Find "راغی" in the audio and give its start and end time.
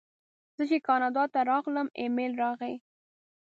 2.43-2.73